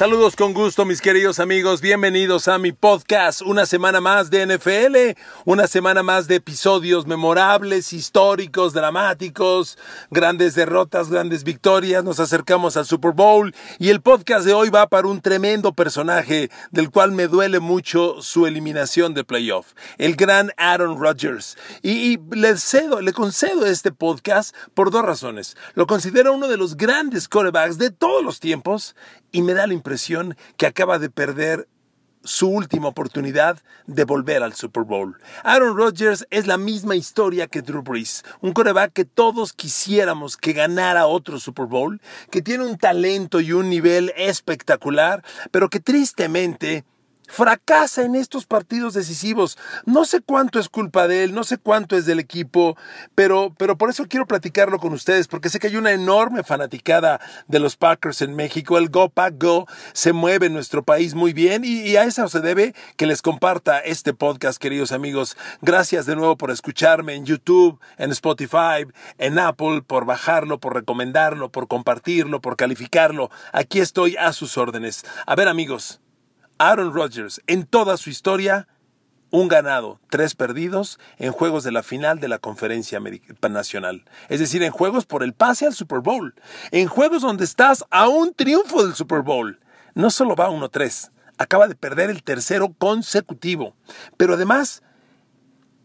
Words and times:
Saludos 0.00 0.34
con 0.34 0.54
gusto 0.54 0.86
mis 0.86 1.02
queridos 1.02 1.40
amigos, 1.40 1.82
bienvenidos 1.82 2.48
a 2.48 2.56
mi 2.56 2.72
podcast, 2.72 3.42
una 3.42 3.66
semana 3.66 4.00
más 4.00 4.30
de 4.30 4.46
NFL, 4.46 5.20
una 5.44 5.66
semana 5.66 6.02
más 6.02 6.26
de 6.26 6.36
episodios 6.36 7.06
memorables, 7.06 7.92
históricos, 7.92 8.72
dramáticos, 8.72 9.76
grandes 10.10 10.54
derrotas, 10.54 11.10
grandes 11.10 11.44
victorias, 11.44 12.02
nos 12.02 12.18
acercamos 12.18 12.78
al 12.78 12.86
Super 12.86 13.12
Bowl 13.12 13.54
y 13.78 13.90
el 13.90 14.00
podcast 14.00 14.46
de 14.46 14.54
hoy 14.54 14.70
va 14.70 14.86
para 14.86 15.06
un 15.06 15.20
tremendo 15.20 15.74
personaje 15.74 16.50
del 16.70 16.88
cual 16.90 17.12
me 17.12 17.26
duele 17.26 17.60
mucho 17.60 18.22
su 18.22 18.46
eliminación 18.46 19.12
de 19.12 19.24
playoff, 19.24 19.74
el 19.98 20.16
gran 20.16 20.50
Aaron 20.56 20.98
Rodgers. 20.98 21.58
Y, 21.82 22.18
le 22.34 22.56
cedo, 22.56 23.02
le 23.02 23.12
concedo 23.12 23.66
este 23.66 23.92
podcast 23.92 24.56
por 24.72 24.90
dos 24.90 25.04
razones. 25.04 25.58
Lo 25.74 25.86
considero 25.86 26.32
uno 26.32 26.48
de 26.48 26.56
los 26.56 26.78
grandes 26.78 27.28
quarterbacks 27.28 27.76
de 27.76 27.90
todos 27.90 28.24
los 28.24 28.40
tiempos 28.40 28.96
y 29.32 29.42
me 29.42 29.54
da 29.54 29.66
la 29.66 29.74
impresión 29.74 30.36
que 30.56 30.66
acaba 30.66 30.98
de 30.98 31.10
perder 31.10 31.68
su 32.22 32.48
última 32.48 32.88
oportunidad 32.88 33.58
de 33.86 34.04
volver 34.04 34.42
al 34.42 34.52
Super 34.52 34.84
Bowl. 34.84 35.16
Aaron 35.42 35.76
Rodgers 35.76 36.26
es 36.30 36.46
la 36.46 36.58
misma 36.58 36.94
historia 36.94 37.46
que 37.46 37.62
Drew 37.62 37.82
Brees, 37.82 38.24
un 38.40 38.52
coreback 38.52 38.92
que 38.92 39.04
todos 39.04 39.52
quisiéramos 39.52 40.36
que 40.36 40.52
ganara 40.52 41.06
otro 41.06 41.40
Super 41.40 41.66
Bowl, 41.66 42.00
que 42.30 42.42
tiene 42.42 42.64
un 42.64 42.76
talento 42.76 43.40
y 43.40 43.52
un 43.52 43.70
nivel 43.70 44.12
espectacular, 44.16 45.24
pero 45.50 45.70
que 45.70 45.80
tristemente 45.80 46.84
fracasa 47.30 48.02
en 48.02 48.16
estos 48.16 48.44
partidos 48.44 48.92
decisivos. 48.94 49.56
No 49.86 50.04
sé 50.04 50.20
cuánto 50.20 50.58
es 50.58 50.68
culpa 50.68 51.06
de 51.06 51.24
él, 51.24 51.32
no 51.32 51.44
sé 51.44 51.58
cuánto 51.58 51.96
es 51.96 52.04
del 52.04 52.18
equipo, 52.18 52.76
pero, 53.14 53.54
pero 53.56 53.78
por 53.78 53.88
eso 53.88 54.06
quiero 54.08 54.26
platicarlo 54.26 54.78
con 54.78 54.92
ustedes, 54.92 55.28
porque 55.28 55.48
sé 55.48 55.60
que 55.60 55.68
hay 55.68 55.76
una 55.76 55.92
enorme 55.92 56.42
fanaticada 56.42 57.20
de 57.46 57.60
los 57.60 57.76
Packers 57.76 58.20
en 58.22 58.34
México. 58.34 58.76
El 58.76 58.90
Go 58.90 59.08
Pack 59.08 59.34
Go 59.42 59.66
se 59.92 60.12
mueve 60.12 60.46
en 60.46 60.52
nuestro 60.52 60.82
país 60.82 61.14
muy 61.14 61.32
bien 61.32 61.64
y, 61.64 61.82
y 61.82 61.96
a 61.96 62.04
eso 62.04 62.28
se 62.28 62.40
debe 62.40 62.74
que 62.96 63.06
les 63.06 63.22
comparta 63.22 63.78
este 63.78 64.12
podcast, 64.12 64.60
queridos 64.60 64.92
amigos. 64.92 65.36
Gracias 65.62 66.06
de 66.06 66.16
nuevo 66.16 66.36
por 66.36 66.50
escucharme 66.50 67.14
en 67.14 67.24
YouTube, 67.24 67.78
en 67.96 68.10
Spotify, 68.10 68.86
en 69.18 69.38
Apple, 69.38 69.82
por 69.86 70.04
bajarlo, 70.04 70.58
por 70.58 70.74
recomendarlo, 70.74 71.50
por 71.50 71.68
compartirlo, 71.68 72.40
por 72.40 72.56
calificarlo. 72.56 73.30
Aquí 73.52 73.78
estoy 73.80 74.16
a 74.16 74.32
sus 74.32 74.58
órdenes. 74.58 75.04
A 75.26 75.36
ver 75.36 75.48
amigos. 75.48 76.00
Aaron 76.60 76.92
Rodgers, 76.92 77.40
en 77.46 77.64
toda 77.64 77.96
su 77.96 78.10
historia, 78.10 78.68
un 79.30 79.48
ganado, 79.48 79.98
tres 80.10 80.34
perdidos 80.34 80.98
en 81.16 81.32
juegos 81.32 81.64
de 81.64 81.72
la 81.72 81.82
final 81.82 82.20
de 82.20 82.28
la 82.28 82.38
conferencia 82.38 83.00
nacional. 83.48 84.04
Es 84.28 84.40
decir, 84.40 84.62
en 84.62 84.70
juegos 84.70 85.06
por 85.06 85.22
el 85.22 85.32
pase 85.32 85.64
al 85.64 85.72
Super 85.72 86.00
Bowl. 86.00 86.34
En 86.70 86.86
juegos 86.86 87.22
donde 87.22 87.44
estás 87.44 87.86
a 87.90 88.08
un 88.08 88.34
triunfo 88.34 88.84
del 88.84 88.94
Super 88.94 89.22
Bowl. 89.22 89.58
No 89.94 90.10
solo 90.10 90.36
va 90.36 90.50
1-3, 90.50 91.10
acaba 91.38 91.66
de 91.66 91.76
perder 91.76 92.10
el 92.10 92.22
tercero 92.22 92.74
consecutivo. 92.76 93.74
Pero 94.18 94.34
además, 94.34 94.82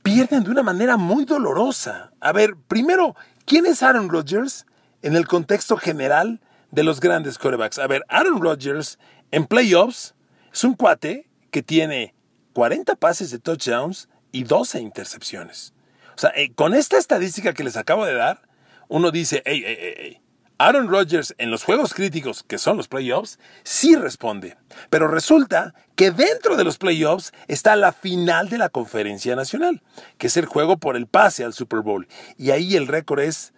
pierden 0.03 0.43
de 0.43 0.51
una 0.51 0.61
manera 0.61 0.97
muy 0.97 1.23
dolorosa. 1.23 2.11
A 2.19 2.33
ver, 2.33 2.57
primero, 2.67 3.15
¿quién 3.45 3.65
es 3.65 3.81
Aaron 3.81 4.09
Rodgers 4.09 4.65
en 5.01 5.15
el 5.15 5.25
contexto 5.25 5.77
general 5.77 6.41
de 6.71 6.83
los 6.83 6.99
grandes 6.99 7.37
quarterbacks? 7.37 7.79
A 7.79 7.87
ver, 7.87 8.03
Aaron 8.09 8.41
Rodgers 8.41 8.99
en 9.31 9.45
playoffs 9.45 10.14
es 10.55 10.63
un 10.63 10.75
cuate 10.75 11.27
que 11.51 11.61
tiene 11.61 12.15
40 12.53 12.95
pases 12.95 13.29
de 13.29 13.39
touchdowns 13.39 14.07
y 14.31 14.45
12 14.45 14.79
intercepciones. 14.79 15.73
O 16.15 16.17
sea, 16.17 16.31
eh, 16.33 16.53
con 16.55 16.73
esta 16.73 16.97
estadística 16.97 17.53
que 17.53 17.65
les 17.65 17.75
acabo 17.75 18.05
de 18.05 18.13
dar, 18.13 18.41
uno 18.87 19.11
dice, 19.11 19.43
hey, 19.45 19.61
hey, 19.65 19.95
hey, 19.97 20.21
Aaron 20.57 20.87
Rodgers 20.87 21.35
en 21.39 21.51
los 21.51 21.65
juegos 21.65 21.93
críticos, 21.93 22.43
que 22.43 22.57
son 22.57 22.77
los 22.77 22.87
playoffs, 22.87 23.37
sí 23.63 23.97
responde. 23.97 24.55
Pero 24.89 25.09
resulta 25.09 25.73
que 25.97 26.11
dentro 26.11 26.55
de 26.55 26.63
los 26.63 26.77
playoffs 26.77 27.33
está 27.49 27.75
la 27.75 27.91
final 27.91 28.47
de 28.47 28.57
la 28.57 28.69
conferencia 28.69 29.35
nacional, 29.35 29.83
que 30.17 30.27
es 30.27 30.37
el 30.37 30.45
juego 30.45 30.77
por 30.77 30.95
el 30.95 31.07
pase 31.07 31.43
al 31.43 31.53
Super 31.53 31.81
Bowl. 31.81 32.07
Y 32.37 32.51
ahí 32.51 32.77
el 32.77 32.87
récord 32.87 33.19
es 33.19 33.53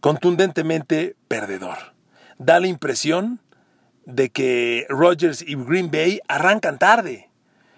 contundentemente 0.00 1.14
perdedor. 1.28 1.94
Da 2.38 2.58
la 2.58 2.66
impresión 2.66 3.40
de 4.06 4.30
que 4.30 4.86
Rodgers 4.88 5.42
y 5.42 5.54
Green 5.54 5.90
Bay 5.90 6.20
arrancan 6.28 6.78
tarde. 6.78 7.30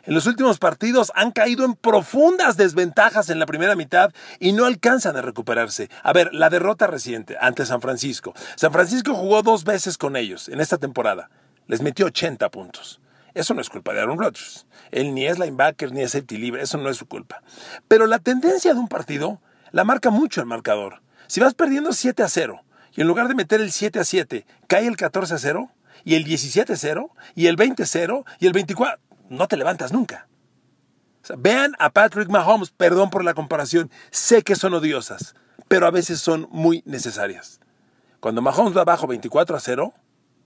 En 0.05 0.15
los 0.15 0.27
últimos 0.27 0.59
partidos 0.59 1.11
han 1.15 1.31
caído 1.31 1.65
en 1.65 1.75
profundas 1.75 2.59
desventajas 2.59 3.31
en 3.31 3.39
la 3.39 3.47
primera 3.47 3.75
mitad 3.75 4.13
y 4.39 4.53
no 4.53 4.67
alcanzan 4.67 5.17
a 5.17 5.23
recuperarse. 5.23 5.89
A 6.03 6.13
ver, 6.13 6.35
la 6.35 6.51
derrota 6.51 6.87
reciente 6.87 7.37
ante 7.41 7.65
San 7.65 7.81
Francisco. 7.81 8.35
San 8.57 8.73
Francisco 8.73 9.15
jugó 9.15 9.43
dos 9.43 9.65
veces 9.65 9.97
con 9.97 10.17
ellos 10.17 10.51
en 10.51 10.61
esta 10.61 10.77
temporada. 10.77 11.31
Les 11.67 11.81
metió 11.81 12.07
80 12.07 12.51
puntos. 12.51 13.01
Eso 13.33 13.55
no 13.55 13.63
es 13.63 13.71
culpa 13.71 13.95
de 13.95 14.01
Aaron 14.01 14.19
Rodgers. 14.19 14.67
Él 14.91 15.15
ni 15.15 15.27
es 15.27 15.39
linebacker 15.39 15.91
ni 15.91 16.03
es 16.03 16.13
safety 16.13 16.37
libre. 16.37 16.63
Eso 16.63 16.77
no 16.77 16.91
es 16.91 16.99
su 16.99 17.07
culpa. 17.07 17.43
Pero 17.89 18.07
la 18.07 18.19
tendencia 18.19 18.75
de 18.75 18.81
un 18.81 18.89
partido 18.89 19.41
la 19.73 19.83
marca 19.83 20.11
mucho 20.11 20.41
el 20.41 20.47
marcador. 20.47 21.03
Si 21.27 21.41
vas 21.41 21.55
perdiendo 21.55 21.93
7 21.93 22.23
a 22.23 22.29
0 22.29 22.63
y 22.95 23.01
en 23.01 23.09
lugar 23.09 23.27
de 23.27 23.35
meter 23.35 23.61
el 23.61 23.73
7 23.73 23.99
a 23.99 24.05
7 24.05 24.47
cae 24.69 24.87
el 24.87 24.97
14 24.97 25.35
a 25.35 25.39
0, 25.39 25.71
y 26.05 26.15
el 26.15 26.25
17-0, 26.25 27.11
y 27.35 27.47
el 27.47 27.57
20-0, 27.57 28.25
y 28.39 28.47
el 28.47 28.53
24. 28.53 29.01
No 29.31 29.49
te 29.49 29.57
levantas 29.57 29.93
nunca. 29.93 30.29
vean 31.39 31.75
a 31.79 31.91
Patrick 31.91 32.29
Mahomes, 32.29 32.71
perdón 32.71 33.11
por 33.11 33.25
la 33.25 33.35
comparación, 33.35 33.91
sé 34.11 34.43
que 34.43 34.57
son 34.57 34.75
odiosas, 34.75 35.35
pero 35.69 35.87
a 35.87 35.91
veces 35.91 36.21
son 36.21 36.49
muy 36.51 36.83
necesarias. 36.85 37.61
Cuando 38.21 38.43
Mahomes 38.43 38.77
va 38.77 38.83
abajo 38.83 39.07
24 39.07 39.57
a 39.57 39.61
0, 39.61 39.95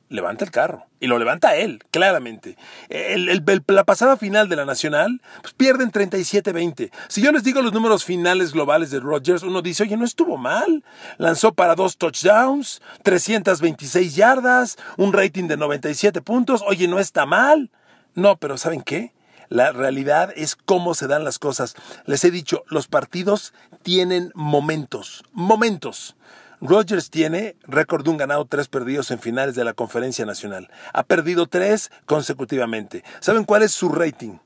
levanta 0.08 0.44
el 0.44 0.50
carro. 0.50 0.86
Y 1.00 1.06
lo 1.06 1.18
levanta 1.18 1.56
él, 1.56 1.84
claramente. 1.90 2.56
la 2.88 3.84
pasada 3.84 4.16
final 4.16 4.48
de 4.48 4.56
la 4.56 4.64
Nacional, 4.64 5.20
pues 5.42 5.54
pierden 5.54 5.92
37-20. 5.92 6.90
Si 7.08 7.22
yo 7.22 7.30
les 7.30 7.44
digo 7.44 7.62
los 7.62 7.72
números 7.72 8.04
finales 8.04 8.52
globales 8.52 8.90
de 8.90 9.00
Rodgers, 9.00 9.42
uno 9.42 9.62
dice, 9.62 9.84
oye, 9.84 9.96
no 9.96 10.04
estuvo 10.04 10.36
mal. 10.36 10.82
Lanzó 11.18 11.52
para 11.52 11.74
dos 11.74 11.98
touchdowns, 11.98 12.82
326 13.04 14.16
yardas, 14.16 14.76
un 14.96 15.12
rating 15.12 15.46
de 15.46 15.56
97 15.56 16.20
puntos. 16.22 16.62
Oye, 16.66 16.88
no 16.88 16.98
está 16.98 17.26
mal. 17.26 17.70
No, 18.14 18.36
pero 18.36 18.58
¿saben 18.58 18.82
qué? 18.82 19.12
La 19.48 19.72
realidad 19.72 20.32
es 20.36 20.56
cómo 20.56 20.94
se 20.94 21.06
dan 21.06 21.24
las 21.24 21.38
cosas. 21.38 21.74
Les 22.04 22.24
he 22.24 22.30
dicho, 22.30 22.64
los 22.68 22.88
partidos 22.88 23.54
tienen 23.82 24.30
momentos, 24.34 25.24
momentos. 25.32 26.16
Rodgers 26.60 27.10
tiene 27.10 27.56
récord 27.62 28.02
de 28.02 28.10
un 28.10 28.16
ganado, 28.16 28.44
tres 28.44 28.66
perdidos 28.66 29.12
en 29.12 29.20
finales 29.20 29.54
de 29.54 29.64
la 29.64 29.74
conferencia 29.74 30.26
nacional. 30.26 30.68
Ha 30.92 31.04
perdido 31.04 31.46
tres 31.46 31.90
consecutivamente. 32.04 33.04
¿Saben 33.20 33.44
cuál 33.44 33.62
es 33.62 33.72
su 33.72 33.90
rating? 33.90 34.38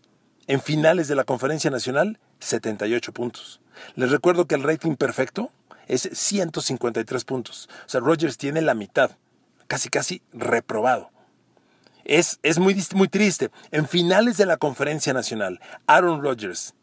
En 0.47 0.61
finales 0.61 1.09
de 1.09 1.15
la 1.15 1.25
conferencia 1.25 1.71
nacional, 1.71 2.19
78 2.41 3.13
puntos. 3.13 3.61
Les 3.95 4.11
recuerdo 4.11 4.47
que 4.47 4.57
el 4.57 4.63
rating 4.63 4.97
perfecto 4.97 5.51
es 5.89 6.11
153 6.13 7.25
puntos. 7.25 7.69
O 7.87 7.89
sea, 7.89 8.01
Rodgers 8.01 8.37
tiene 8.37 8.61
la 8.61 8.75
mitad, 8.75 9.13
casi 9.67 9.89
casi 9.89 10.23
reprobado. 10.33 11.11
Es, 12.05 12.41
es 12.43 12.59
muy, 12.59 12.77
muy 12.95 13.09
triste. 13.09 13.51
En 13.71 13.89
finales 13.89 14.37
de 14.37 14.45
la 14.45 14.59
conferencia 14.59 15.15
nacional, 15.15 15.61
Aaron 15.87 16.21
Rodgers, 16.21 16.75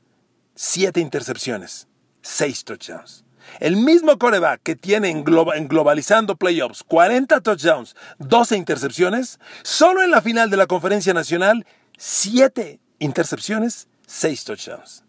siete 0.55 1.01
intercepciones, 1.01 1.87
seis 2.21 2.63
touchdowns. 2.63 3.25
El 3.59 3.77
mismo 3.77 4.17
coreback 4.17 4.61
que 4.63 4.75
tiene 4.75 5.09
en, 5.09 5.23
globalizando 5.23 6.35
playoffs 6.35 6.83
40 6.83 7.41
touchdowns, 7.41 7.95
12 8.19 8.57
intercepciones, 8.57 9.39
solo 9.63 10.03
en 10.03 10.11
la 10.11 10.21
final 10.21 10.49
de 10.49 10.57
la 10.57 10.67
conferencia 10.67 11.13
nacional, 11.13 11.65
7 11.97 12.79
intercepciones, 12.99 13.87
6 14.07 14.43
touchdowns. 14.45 15.03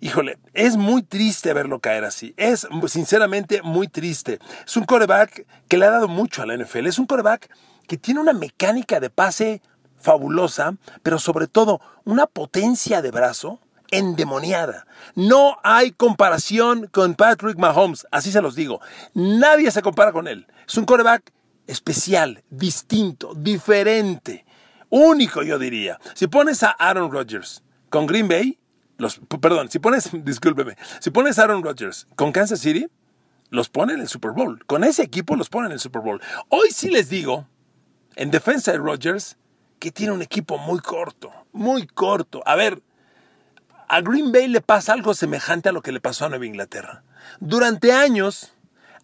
Híjole, 0.00 0.38
es 0.52 0.76
muy 0.76 1.04
triste 1.04 1.52
verlo 1.52 1.78
caer 1.78 2.04
así. 2.04 2.34
Es 2.36 2.66
sinceramente 2.88 3.62
muy 3.62 3.86
triste. 3.86 4.40
Es 4.66 4.76
un 4.76 4.84
coreback 4.84 5.46
que 5.68 5.78
le 5.78 5.86
ha 5.86 5.90
dado 5.90 6.08
mucho 6.08 6.42
a 6.42 6.46
la 6.46 6.56
NFL. 6.56 6.88
Es 6.88 6.98
un 6.98 7.06
coreback 7.06 7.48
que 7.86 7.96
tiene 7.98 8.18
una 8.18 8.32
mecánica 8.32 8.98
de 8.98 9.10
pase 9.10 9.62
fabulosa, 10.00 10.74
pero 11.04 11.20
sobre 11.20 11.46
todo 11.46 11.80
una 12.04 12.26
potencia 12.26 13.00
de 13.00 13.12
brazo 13.12 13.60
endemoniada. 13.92 14.86
No 15.14 15.58
hay 15.62 15.92
comparación 15.92 16.88
con 16.88 17.14
Patrick 17.14 17.58
Mahomes, 17.58 18.06
así 18.10 18.32
se 18.32 18.42
los 18.42 18.56
digo. 18.56 18.80
Nadie 19.14 19.70
se 19.70 19.82
compara 19.82 20.10
con 20.10 20.26
él. 20.26 20.48
Es 20.66 20.76
un 20.76 20.84
quarterback 20.84 21.32
especial, 21.68 22.42
distinto, 22.50 23.34
diferente, 23.34 24.44
único 24.90 25.42
yo 25.42 25.58
diría. 25.58 26.00
Si 26.14 26.26
pones 26.26 26.62
a 26.64 26.70
Aaron 26.70 27.12
Rodgers 27.12 27.62
con 27.88 28.06
Green 28.06 28.26
Bay, 28.26 28.58
los, 28.98 29.20
perdón, 29.40 29.70
si 29.70 29.78
pones, 29.78 30.10
discúlpeme, 30.24 30.76
si 30.98 31.10
pones 31.10 31.38
a 31.38 31.44
Aaron 31.44 31.62
Rodgers 31.62 32.06
con 32.16 32.32
Kansas 32.32 32.60
City, 32.60 32.88
los 33.50 33.68
pone 33.68 33.92
en 33.92 34.00
el 34.00 34.08
Super 34.08 34.32
Bowl. 34.32 34.64
Con 34.66 34.82
ese 34.82 35.02
equipo 35.02 35.36
los 35.36 35.50
pone 35.50 35.66
en 35.66 35.72
el 35.72 35.78
Super 35.78 36.00
Bowl. 36.00 36.20
Hoy 36.48 36.70
sí 36.70 36.90
les 36.90 37.10
digo, 37.10 37.46
en 38.16 38.30
defensa 38.30 38.72
de 38.72 38.78
Rodgers, 38.78 39.36
que 39.78 39.90
tiene 39.90 40.12
un 40.12 40.22
equipo 40.22 40.56
muy 40.56 40.80
corto, 40.80 41.30
muy 41.52 41.86
corto. 41.86 42.42
A 42.46 42.56
ver, 42.56 42.80
a 43.92 44.00
Green 44.00 44.32
Bay 44.32 44.48
le 44.48 44.62
pasa 44.62 44.94
algo 44.94 45.12
semejante 45.12 45.68
a 45.68 45.72
lo 45.72 45.82
que 45.82 45.92
le 45.92 46.00
pasó 46.00 46.24
a 46.24 46.30
Nueva 46.30 46.46
Inglaterra. 46.46 47.02
Durante 47.40 47.92
años, 47.92 48.54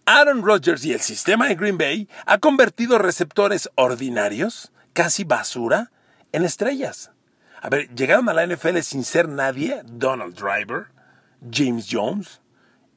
Aaron 0.06 0.42
Rodgers 0.42 0.82
y 0.86 0.94
el 0.94 1.00
sistema 1.00 1.46
de 1.46 1.56
Green 1.56 1.76
Bay 1.76 2.08
ha 2.24 2.38
convertido 2.38 2.96
receptores 2.96 3.68
ordinarios, 3.74 4.72
casi 4.94 5.24
basura, 5.24 5.92
en 6.32 6.42
estrellas. 6.46 7.10
A 7.60 7.68
ver, 7.68 7.94
llegaron 7.94 8.30
a 8.30 8.32
la 8.32 8.46
NFL 8.46 8.78
sin 8.78 9.04
ser 9.04 9.28
nadie, 9.28 9.82
Donald 9.84 10.34
Driver, 10.34 10.86
James 11.52 11.86
Jones, 11.90 12.40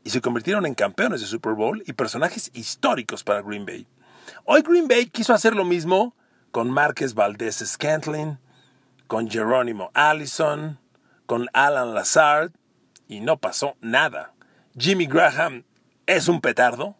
y 0.06 0.12
se 0.12 0.22
convirtieron 0.22 0.66
en 0.66 0.76
campeones 0.76 1.20
de 1.20 1.28
Super 1.28 1.56
Bowl 1.56 1.84
y 1.86 1.92
personajes 1.92 2.52
históricos 2.54 3.26
para 3.26 3.42
Green 3.42 3.66
Bay. 3.66 3.86
Hoy 4.46 4.62
Green 4.62 4.88
Bay 4.88 5.08
quiso 5.08 5.34
hacer 5.34 5.58
lo 5.58 5.66
mismo 5.66 6.16
con 6.52 6.72
Márquez 6.72 7.16
Valdés 7.16 7.58
Scantling, 7.58 8.40
con 9.08 9.30
Jerónimo 9.30 9.92
Allison, 9.94 10.80
con 11.32 11.48
Alan 11.54 11.94
Lazard 11.94 12.52
y 13.08 13.22
no 13.22 13.38
pasó 13.38 13.78
nada. 13.80 14.34
Jimmy 14.78 15.06
Graham 15.06 15.64
es 16.06 16.28
un 16.28 16.42
petardo. 16.42 16.98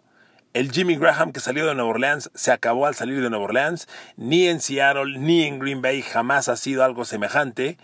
El 0.54 0.72
Jimmy 0.72 0.96
Graham 0.96 1.34
que 1.34 1.42
salió 1.42 1.66
de 1.66 1.76
Nueva 1.76 1.90
Orleans 1.90 2.32
se 2.34 2.54
acabó 2.54 2.86
al 2.86 2.96
salir 2.96 3.22
de 3.22 3.30
Nueva 3.30 3.44
Orleans. 3.44 3.90
Ni 4.16 4.48
en 4.48 4.62
Seattle 4.62 5.20
ni 5.20 5.44
en 5.44 5.60
Green 5.60 5.82
Bay 5.82 6.02
jamás 6.02 6.48
ha 6.48 6.56
sido 6.56 6.86
algo 6.86 7.04
semejante. 7.04 7.78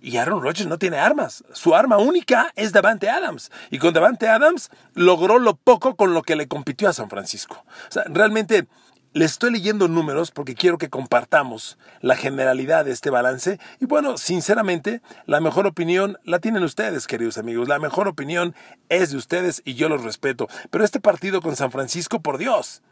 Y 0.00 0.16
Aaron 0.16 0.42
Rodgers 0.42 0.66
no 0.66 0.76
tiene 0.76 0.98
armas. 0.98 1.44
Su 1.52 1.72
arma 1.76 1.98
única 1.98 2.50
es 2.56 2.72
Davante 2.72 3.08
Adams. 3.08 3.52
Y 3.70 3.78
con 3.78 3.94
Davante 3.94 4.26
Adams 4.26 4.70
logró 4.94 5.38
lo 5.38 5.54
poco 5.54 5.94
con 5.94 6.14
lo 6.14 6.22
que 6.22 6.34
le 6.34 6.48
compitió 6.48 6.88
a 6.88 6.92
San 6.92 7.10
Francisco. 7.10 7.64
O 7.64 7.92
sea, 7.92 8.02
realmente 8.08 8.66
les 9.14 9.32
estoy 9.32 9.52
leyendo 9.52 9.88
números 9.88 10.30
porque 10.30 10.54
quiero 10.54 10.78
que 10.78 10.88
compartamos 10.88 11.78
la 12.00 12.16
generalidad 12.16 12.84
de 12.84 12.92
este 12.92 13.10
balance. 13.10 13.58
Y 13.78 13.86
bueno, 13.86 14.16
sinceramente, 14.16 15.02
la 15.26 15.40
mejor 15.40 15.66
opinión 15.66 16.18
la 16.24 16.38
tienen 16.38 16.62
ustedes, 16.62 17.06
queridos 17.06 17.38
amigos. 17.38 17.68
La 17.68 17.78
mejor 17.78 18.08
opinión 18.08 18.54
es 18.88 19.10
de 19.10 19.18
ustedes 19.18 19.62
y 19.64 19.74
yo 19.74 19.88
los 19.88 20.02
respeto. 20.02 20.48
Pero 20.70 20.84
este 20.84 21.00
partido 21.00 21.42
con 21.42 21.56
San 21.56 21.70
Francisco, 21.70 22.20
por 22.20 22.38
Dios, 22.38 22.82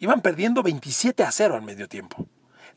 iban 0.00 0.20
perdiendo 0.20 0.62
27 0.62 1.22
a 1.22 1.30
0 1.30 1.54
al 1.54 1.62
medio 1.62 1.88
tiempo. 1.88 2.26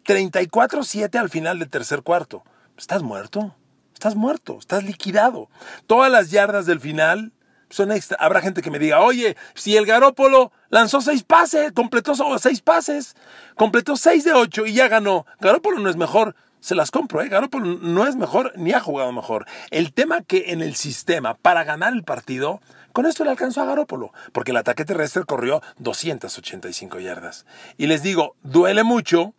34-7 0.06 1.16
al 1.20 1.30
final 1.30 1.60
del 1.60 1.70
tercer 1.70 2.04
cuarto. 2.04 2.44
¿Estás 2.78 3.02
muerto? 3.02 3.56
Estás 3.94 4.16
muerto, 4.16 4.58
estás 4.60 4.84
liquidado. 4.84 5.50
Todas 5.86 6.12
las 6.12 6.32
yardas 6.32 6.66
del 6.66 6.80
final 6.80 7.34
son 7.72 7.92
extra. 7.92 8.18
Habrá 8.20 8.42
gente 8.42 8.62
que 8.62 8.70
me 8.70 8.78
diga, 8.78 9.00
oye, 9.02 9.36
si 9.56 9.76
el 9.76 9.88
Garópolo 9.88 10.52
lanzó 10.70 11.02
seis 11.02 11.24
pases, 11.24 11.72
completó 11.72 12.14
seis 12.38 12.62
pases, 12.62 13.16
completó 13.56 13.96
seis 13.96 14.24
de 14.24 14.34
ocho 14.34 14.66
y 14.68 14.74
ya 14.74 14.88
ganó. 14.88 15.26
Garópolo 15.40 15.80
no 15.80 15.90
es 15.90 15.96
mejor, 15.96 16.36
se 16.60 16.76
las 16.76 16.92
compro, 16.92 17.22
¿eh? 17.22 17.30
Garópolo 17.30 17.80
no 17.82 18.08
es 18.08 18.16
mejor 18.16 18.54
ni 18.56 18.74
ha 18.74 18.80
jugado 18.80 19.12
mejor. 19.12 19.48
El 19.72 19.94
tema 19.94 20.22
que 20.22 20.52
en 20.52 20.62
el 20.62 20.76
sistema, 20.76 21.34
para 21.34 21.64
ganar 21.64 21.94
el 21.94 22.04
partido, 22.04 22.62
con 22.94 23.06
esto 23.06 23.24
le 23.24 23.32
alcanzó 23.32 23.62
a 23.62 23.66
Garópolo, 23.66 24.14
porque 24.32 24.52
el 24.52 24.58
ataque 24.58 24.86
terrestre 24.86 25.24
corrió 25.24 25.62
285 25.80 27.00
yardas. 27.00 27.46
Y 27.78 27.88
les 27.88 28.04
digo, 28.04 28.36
duele 28.44 28.84
mucho 28.84 29.34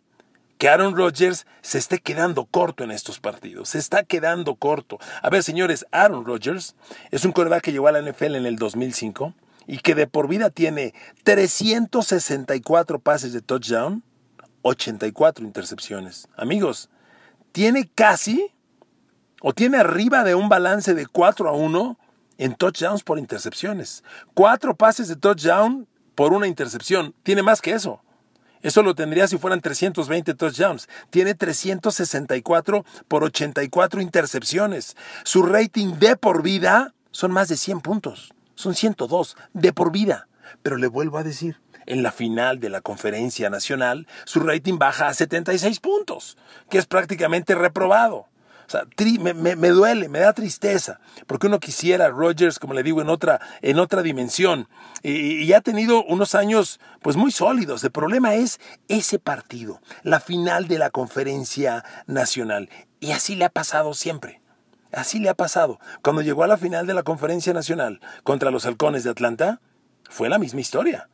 que 0.63 0.69
Aaron 0.69 0.95
Rodgers 0.95 1.45
se 1.61 1.77
esté 1.77 1.99
quedando 1.99 2.45
corto 2.45 2.85
en 2.85 2.91
estos 2.91 3.19
partidos. 3.19 3.67
Se 3.67 3.79
está 3.79 4.03
quedando 4.03 4.55
corto. 4.55 4.97
A 5.21 5.29
ver, 5.29 5.43
señores, 5.43 5.85
Aaron 5.91 6.23
Rodgers 6.23 6.77
es 7.11 7.25
un 7.25 7.33
quarterback 7.33 7.63
que 7.63 7.73
llegó 7.73 7.89
a 7.89 7.91
la 7.91 8.01
NFL 8.01 8.35
en 8.35 8.45
el 8.45 8.55
2005 8.55 9.33
y 9.67 9.79
que 9.79 9.93
de 9.93 10.07
por 10.07 10.29
vida 10.29 10.51
tiene 10.51 10.93
364 11.25 12.99
pases 12.99 13.33
de 13.33 13.41
touchdown, 13.41 14.03
84 14.61 15.43
intercepciones. 15.43 16.29
Amigos, 16.37 16.89
tiene 17.51 17.89
casi 17.93 18.53
o 19.41 19.51
tiene 19.51 19.79
arriba 19.79 20.23
de 20.23 20.33
un 20.33 20.47
balance 20.47 20.93
de 20.93 21.07
4 21.07 21.49
a 21.49 21.51
1 21.51 21.99
en 22.37 22.55
touchdowns 22.55 23.03
por 23.03 23.19
intercepciones. 23.19 24.01
Cuatro 24.33 24.77
pases 24.77 25.09
de 25.09 25.17
touchdown 25.17 25.89
por 26.15 26.31
una 26.31 26.47
intercepción. 26.47 27.13
Tiene 27.23 27.43
más 27.43 27.59
que 27.59 27.71
eso. 27.73 28.01
Eso 28.63 28.81
lo 28.81 28.95
tendría 28.95 29.27
si 29.27 29.37
fueran 29.37 29.61
320 29.61 30.33
touchdowns. 30.33 30.87
Tiene 31.09 31.35
364 31.35 32.85
por 33.07 33.23
84 33.23 34.01
intercepciones. 34.01 34.95
Su 35.23 35.43
rating 35.43 35.99
de 35.99 36.15
por 36.15 36.41
vida 36.41 36.93
son 37.11 37.31
más 37.31 37.49
de 37.49 37.57
100 37.57 37.81
puntos. 37.81 38.33
Son 38.55 38.73
102 38.73 39.35
de 39.53 39.73
por 39.73 39.91
vida. 39.91 40.27
Pero 40.63 40.77
le 40.77 40.87
vuelvo 40.87 41.17
a 41.17 41.23
decir, 41.23 41.59
en 41.85 42.03
la 42.03 42.11
final 42.11 42.61
de 42.61 42.69
la 42.69 42.79
conferencia 42.79 43.49
nacional, 43.49 44.07
su 44.25 44.39
rating 44.39 44.77
baja 44.77 45.07
a 45.07 45.13
76 45.13 45.79
puntos, 45.81 46.37
que 46.69 46.77
es 46.77 46.85
prácticamente 46.85 47.55
reprobado. 47.55 48.27
O 48.67 48.69
sea, 48.69 48.85
me, 49.19 49.69
duele, 49.69 50.09
me 50.09 50.19
da 50.19 50.33
tristeza, 50.33 50.99
porque 51.27 51.47
uno 51.47 51.59
quisiera 51.59 52.05
a 52.05 52.09
Rodgers, 52.09 52.59
como 52.59 52.73
le 52.73 52.83
digo, 52.83 53.01
en 53.01 53.09
otra, 53.09 53.39
en 53.61 53.79
otra 53.79 54.01
dimensión. 54.01 54.67
Y, 55.01 55.43
y, 55.43 55.53
ha 55.53 55.61
tenido 55.61 56.03
unos 56.03 56.35
años 56.35 56.79
pues 57.01 57.15
muy 57.15 57.31
sólidos. 57.31 57.83
El 57.83 57.91
problema 57.91 58.35
es 58.35 58.59
ese 58.87 59.19
partido, 59.19 59.81
la 60.03 60.19
final 60.19 60.67
de 60.67 60.79
la 60.79 60.89
conferencia 60.89 61.83
nacional. 62.07 62.69
Y 62.99 63.11
así 63.11 63.35
le 63.35 63.45
ha 63.45 63.49
pasado 63.49 63.93
siempre. 63.93 64.41
Así 64.93 65.19
le 65.19 65.29
ha 65.29 65.33
pasado. 65.33 65.79
Cuando 66.03 66.21
llegó 66.21 66.43
a 66.43 66.47
la 66.47 66.57
final 66.57 66.85
de 66.85 66.93
la 66.93 67.03
conferencia 67.03 67.51
nacional 67.51 67.99
contra 68.23 68.51
los 68.51 68.65
halcones 68.65 69.03
de 69.03 69.09
Atlanta, 69.09 69.59
fue 70.09 70.29
la 70.29 70.37
misma 70.37 70.61
historia. 70.61 71.09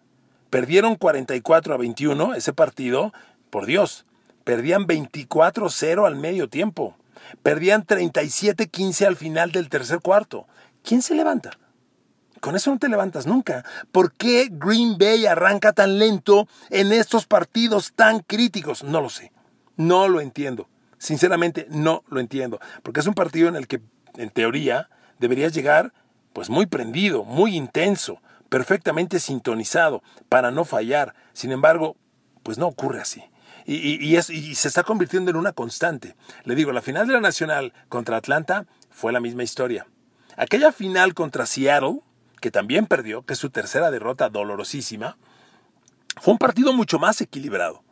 Perdieron 0.50 0.96
44 0.96 1.74
a 1.74 1.78
21 1.78 2.36
ese 2.36 2.54
partido, 2.54 3.14
por 3.50 3.66
Dios. 3.66 4.06
Perdían 4.44 4.86
24-0 4.86 6.06
al 6.06 6.16
medio 6.16 6.50
tiempo. 6.50 6.96
Perdían 7.44 7.86
37-15 7.86 9.06
al 9.06 9.16
final 9.16 9.52
del 9.52 9.70
tercer 9.70 10.00
cuarto. 10.00 10.48
¿Quién 10.84 11.02
se 11.02 11.16
levanta? 11.16 11.52
Con 12.40 12.56
eso 12.56 12.72
no 12.72 12.80
te 12.80 12.90
levantas 12.90 13.28
nunca. 13.28 13.66
¿Por 13.92 14.14
qué 14.14 14.48
Green 14.52 14.98
Bay 14.98 15.26
arranca 15.26 15.74
tan 15.74 16.00
lento 16.00 16.48
en 16.70 16.94
estos 16.94 17.26
partidos 17.26 17.94
tan 17.96 18.20
críticos? 18.20 18.84
No 18.84 19.02
lo 19.02 19.10
sé. 19.10 19.32
No 19.76 20.08
lo 20.08 20.22
entiendo. 20.22 20.70
Sinceramente 20.98 21.68
no 21.70 22.04
lo 22.08 22.20
entiendo. 22.20 22.60
Porque 22.84 23.02
es 23.02 23.08
un 23.08 23.14
partido 23.14 23.50
en 23.50 23.56
el 23.56 23.68
que, 23.68 23.82
en 24.16 24.30
teoría, 24.30 24.90
deberías 25.20 25.54
llegar 25.54 25.94
pues 26.34 26.50
muy 26.50 26.66
prendido, 26.66 27.26
muy 27.26 27.56
intenso, 27.56 28.22
perfectamente 28.48 29.20
sintonizado 29.20 30.02
para 30.30 30.52
no 30.52 30.64
fallar. 30.64 31.16
Sin 31.34 31.52
embargo, 31.52 31.98
pues 32.44 32.58
no 32.58 32.68
ocurre 32.68 33.02
así 33.02 33.24
y, 33.72 34.56
se 34.56 34.68
está 34.68 34.84
convirtiendo 34.84 35.30
en 35.30 35.38
una 35.38 35.52
constante. 35.52 36.16
Le 36.44 36.56
digo, 36.56 36.72
la 36.72 36.82
final 36.82 37.06
de 37.06 37.14
la 37.14 37.22
Nacional 37.22 37.74
contra 37.88 38.18
Atlanta 38.18 38.66
fue 38.90 39.12
la 39.12 39.20
misma 39.20 39.44
historia. 39.44 39.86
Aquella 40.38 40.72
final 40.72 41.14
contra 41.14 41.46
Seattle, 41.46 42.00
que 42.42 42.50
también 42.50 42.88
perdió, 42.88 43.24
que 43.24 43.34
es 43.34 43.40
su 43.40 43.52
tercera 43.52 43.92
derrota 43.92 44.30
dolorosísima, 44.30 45.18
fue 46.20 46.34
un 46.34 46.40
partido 46.40 46.74
mucho 46.74 46.98
más 46.98 47.22
equilibrado. 47.22 47.84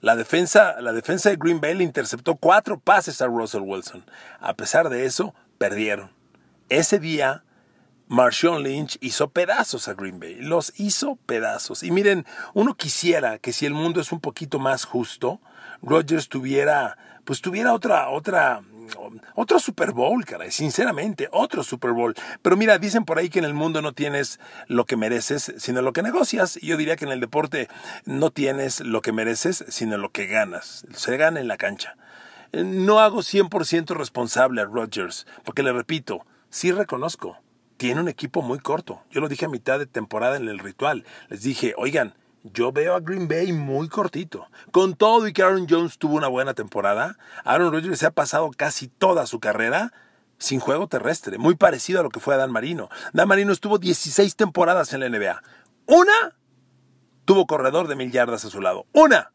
La 0.00 0.14
defensa, 0.14 0.80
la 0.80 0.92
defensa 0.92 1.30
de 1.30 1.36
Green 1.36 1.60
Bay 1.60 1.74
le 1.74 1.84
interceptó 1.84 2.36
cuatro 2.36 2.78
pases 2.78 3.22
a 3.22 3.26
Russell 3.26 3.62
Wilson. 3.62 4.04
A 4.40 4.54
pesar 4.54 4.90
de 4.90 5.06
eso, 5.06 5.34
perdieron. 5.56 6.10
Ese 6.68 6.98
día 6.98 7.44
Marshawn 8.08 8.62
Lynch 8.62 8.96
hizo 9.02 9.28
pedazos 9.28 9.86
a 9.86 9.94
Green 9.94 10.18
Bay, 10.18 10.36
los 10.36 10.72
hizo 10.78 11.16
pedazos. 11.26 11.82
Y 11.82 11.90
miren, 11.90 12.24
uno 12.54 12.74
quisiera 12.74 13.38
que 13.38 13.52
si 13.52 13.66
el 13.66 13.74
mundo 13.74 14.00
es 14.00 14.12
un 14.12 14.20
poquito 14.20 14.58
más 14.58 14.84
justo, 14.84 15.40
Rodgers 15.82 16.28
tuviera, 16.28 16.96
pues 17.24 17.42
tuviera 17.42 17.74
otra, 17.74 18.08
otra, 18.08 18.62
otro 19.34 19.60
Super 19.60 19.92
Bowl, 19.92 20.24
caray, 20.24 20.50
sinceramente, 20.50 21.28
otro 21.32 21.62
Super 21.62 21.92
Bowl. 21.92 22.14
Pero 22.40 22.56
mira, 22.56 22.78
dicen 22.78 23.04
por 23.04 23.18
ahí 23.18 23.28
que 23.28 23.40
en 23.40 23.44
el 23.44 23.52
mundo 23.52 23.82
no 23.82 23.92
tienes 23.92 24.40
lo 24.68 24.86
que 24.86 24.96
mereces, 24.96 25.52
sino 25.58 25.82
lo 25.82 25.92
que 25.92 26.02
negocias. 26.02 26.58
Y 26.60 26.68
yo 26.68 26.78
diría 26.78 26.96
que 26.96 27.04
en 27.04 27.12
el 27.12 27.20
deporte 27.20 27.68
no 28.06 28.30
tienes 28.30 28.80
lo 28.80 29.02
que 29.02 29.12
mereces, 29.12 29.66
sino 29.68 29.98
lo 29.98 30.12
que 30.12 30.26
ganas. 30.26 30.86
Se 30.94 31.16
gana 31.18 31.40
en 31.40 31.48
la 31.48 31.58
cancha. 31.58 31.96
No 32.52 33.00
hago 33.00 33.18
100% 33.18 33.94
responsable 33.94 34.62
a 34.62 34.64
Rodgers, 34.64 35.26
porque 35.44 35.62
le 35.62 35.74
repito, 35.74 36.24
sí 36.48 36.72
reconozco 36.72 37.36
tiene 37.78 38.00
un 38.00 38.08
equipo 38.08 38.42
muy 38.42 38.58
corto. 38.58 39.02
Yo 39.10 39.20
lo 39.20 39.28
dije 39.28 39.46
a 39.46 39.48
mitad 39.48 39.78
de 39.78 39.86
temporada 39.86 40.36
en 40.36 40.48
el 40.48 40.58
ritual. 40.58 41.04
Les 41.28 41.42
dije, 41.42 41.74
oigan, 41.78 42.14
yo 42.42 42.72
veo 42.72 42.94
a 42.94 43.00
Green 43.00 43.28
Bay 43.28 43.52
muy 43.52 43.88
cortito. 43.88 44.48
Con 44.72 44.94
todo 44.94 45.26
y 45.28 45.32
que 45.32 45.42
Aaron 45.42 45.66
Jones 45.68 45.96
tuvo 45.96 46.16
una 46.16 46.28
buena 46.28 46.54
temporada, 46.54 47.16
Aaron 47.44 47.72
Rodgers 47.72 48.00
se 48.00 48.06
ha 48.06 48.10
pasado 48.10 48.50
casi 48.54 48.88
toda 48.88 49.26
su 49.26 49.40
carrera 49.40 49.92
sin 50.38 50.60
juego 50.60 50.86
terrestre, 50.86 51.38
muy 51.38 51.56
parecido 51.56 52.00
a 52.00 52.02
lo 52.02 52.10
que 52.10 52.20
fue 52.20 52.34
a 52.34 52.38
Dan 52.38 52.52
Marino. 52.52 52.88
Dan 53.12 53.28
Marino 53.28 53.52
estuvo 53.52 53.78
16 53.78 54.36
temporadas 54.36 54.92
en 54.92 55.00
la 55.00 55.08
NBA. 55.08 55.42
Una 55.86 56.36
tuvo 57.24 57.46
corredor 57.46 57.88
de 57.88 57.96
mil 57.96 58.10
yardas 58.10 58.44
a 58.44 58.50
su 58.50 58.60
lado. 58.60 58.86
Una. 58.92 59.32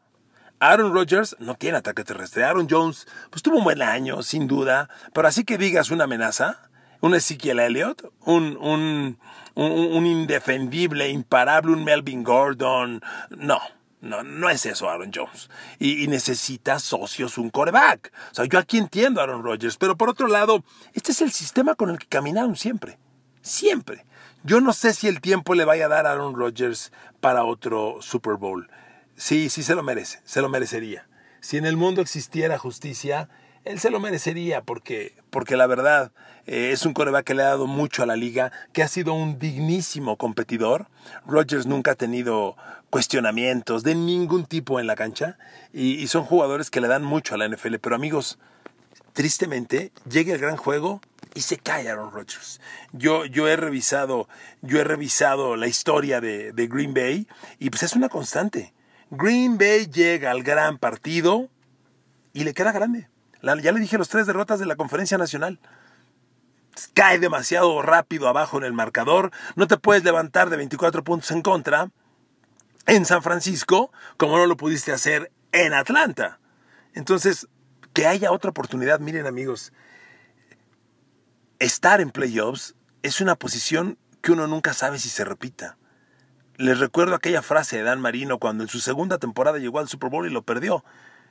Aaron 0.60 0.94
Rodgers 0.94 1.36
no 1.40 1.56
tiene 1.56 1.78
ataque 1.78 2.04
terrestre. 2.04 2.44
Aaron 2.44 2.68
Jones, 2.70 3.06
pues 3.30 3.42
tuvo 3.42 3.58
un 3.58 3.64
buen 3.64 3.82
año, 3.82 4.22
sin 4.22 4.46
duda. 4.46 4.88
Pero 5.12 5.28
así 5.28 5.44
que 5.44 5.58
digas 5.58 5.90
una 5.90 6.04
amenaza, 6.04 6.70
un 7.04 7.14
Ezekiel 7.14 7.60
Elliott, 7.60 8.10
un, 8.20 8.56
un, 8.56 9.18
un, 9.56 10.06
indefendible, 10.06 11.10
imparable, 11.10 11.72
un 11.72 11.84
Melvin 11.84 12.24
Gordon. 12.24 13.02
No. 13.28 13.60
No, 14.00 14.22
no 14.22 14.48
es 14.48 14.64
eso 14.64 14.88
Aaron 14.88 15.10
Jones. 15.14 15.50
Y, 15.78 16.06
necesita 16.08 16.78
socios, 16.78 17.36
un 17.36 17.50
coreback. 17.50 18.10
O 18.32 18.34
sea, 18.34 18.44
yo 18.46 18.58
aquí 18.58 18.78
entiendo 18.78 19.20
Aaron 19.20 19.42
Rodgers, 19.42 19.76
pero 19.76 19.96
por 19.96 20.08
otro 20.08 20.28
lado, 20.28 20.64
este 20.94 21.12
es 21.12 21.20
el 21.20 21.30
sistema 21.30 21.74
con 21.74 21.90
el 21.90 21.98
que 21.98 22.06
caminaron 22.06 22.56
siempre. 22.56 22.98
Siempre. 23.42 24.06
Yo 24.42 24.62
no 24.62 24.72
sé 24.72 24.94
si 24.94 25.06
el 25.06 25.20
tiempo 25.20 25.54
le 25.54 25.66
vaya 25.66 25.86
a 25.86 25.88
dar 25.88 26.06
a 26.06 26.12
Aaron 26.12 26.34
Rodgers 26.34 26.90
para 27.20 27.44
otro 27.44 27.98
Super 28.00 28.36
Bowl. 28.36 28.70
Sí, 29.16 29.50
sí 29.50 29.62
se 29.62 29.74
lo 29.74 29.82
merece, 29.82 30.20
se 30.24 30.40
lo 30.40 30.48
merecería. 30.48 31.06
Si 31.40 31.58
en 31.58 31.66
el 31.66 31.76
mundo 31.76 32.00
existiera 32.00 32.58
justicia, 32.58 33.28
él 33.64 33.80
se 33.80 33.90
lo 33.90 34.00
merecería 34.00 34.62
porque, 34.62 35.14
porque 35.30 35.56
la 35.56 35.66
verdad 35.66 36.12
eh, 36.46 36.70
es 36.72 36.84
un 36.84 36.92
coreback 36.92 37.24
que 37.24 37.34
le 37.34 37.42
ha 37.42 37.46
dado 37.46 37.66
mucho 37.66 38.02
a 38.02 38.06
la 38.06 38.16
liga, 38.16 38.52
que 38.72 38.82
ha 38.82 38.88
sido 38.88 39.14
un 39.14 39.38
dignísimo 39.38 40.16
competidor. 40.16 40.88
Rodgers 41.26 41.66
nunca 41.66 41.92
ha 41.92 41.94
tenido 41.94 42.56
cuestionamientos 42.90 43.82
de 43.82 43.94
ningún 43.94 44.44
tipo 44.44 44.78
en 44.80 44.86
la 44.86 44.96
cancha 44.96 45.38
y, 45.72 46.06
son 46.08 46.24
jugadores 46.24 46.70
que 46.70 46.80
le 46.80 46.88
dan 46.88 47.02
mucho 47.02 47.34
a 47.34 47.38
la 47.38 47.48
NFL. 47.48 47.76
Pero 47.80 47.96
amigos, 47.96 48.38
tristemente 49.14 49.92
llega 50.08 50.34
el 50.34 50.40
gran 50.40 50.56
juego 50.56 51.00
y 51.34 51.40
se 51.40 51.56
cae 51.56 51.88
Aaron 51.88 52.12
Rodgers. 52.12 52.60
Yo, 52.92 53.24
yo, 53.24 53.48
he 53.48 53.56
revisado, 53.56 54.28
yo 54.62 54.78
he 54.80 54.84
revisado 54.84 55.56
la 55.56 55.66
historia 55.66 56.20
de 56.20 56.68
Green 56.70 56.94
Bay 56.94 57.26
y 57.58 57.70
pues 57.70 57.82
es 57.82 57.94
una 57.94 58.08
constante. 58.08 58.74
Green 59.10 59.58
Bay 59.58 59.86
llega 59.86 60.30
al 60.30 60.42
gran 60.42 60.78
partido 60.78 61.48
y 62.32 62.44
le 62.44 62.52
queda 62.52 62.72
grande. 62.72 63.08
Ya 63.44 63.72
le 63.72 63.80
dije 63.80 63.98
los 63.98 64.08
tres 64.08 64.26
derrotas 64.26 64.58
de 64.58 64.66
la 64.66 64.76
conferencia 64.76 65.18
nacional. 65.18 65.58
Cae 66.92 67.18
demasiado 67.18 67.80
rápido 67.82 68.28
abajo 68.28 68.58
en 68.58 68.64
el 68.64 68.72
marcador. 68.72 69.30
No 69.54 69.66
te 69.66 69.76
puedes 69.76 70.04
levantar 70.04 70.50
de 70.50 70.56
24 70.56 71.04
puntos 71.04 71.30
en 71.30 71.42
contra 71.42 71.90
en 72.86 73.04
San 73.04 73.22
Francisco 73.22 73.92
como 74.16 74.36
no 74.36 74.46
lo 74.46 74.56
pudiste 74.56 74.92
hacer 74.92 75.30
en 75.52 75.72
Atlanta. 75.72 76.38
Entonces, 76.94 77.48
que 77.92 78.06
haya 78.06 78.32
otra 78.32 78.50
oportunidad. 78.50 79.00
Miren 79.00 79.26
amigos, 79.26 79.72
estar 81.58 82.00
en 82.00 82.10
playoffs 82.10 82.74
es 83.02 83.20
una 83.20 83.36
posición 83.36 83.98
que 84.20 84.32
uno 84.32 84.46
nunca 84.46 84.74
sabe 84.74 84.98
si 84.98 85.08
se 85.08 85.24
repita. 85.24 85.76
Les 86.56 86.78
recuerdo 86.78 87.14
aquella 87.14 87.42
frase 87.42 87.76
de 87.76 87.82
Dan 87.82 88.00
Marino 88.00 88.38
cuando 88.38 88.64
en 88.64 88.68
su 88.68 88.80
segunda 88.80 89.18
temporada 89.18 89.58
llegó 89.58 89.80
al 89.80 89.88
Super 89.88 90.10
Bowl 90.10 90.26
y 90.26 90.30
lo 90.30 90.42
perdió. 90.42 90.84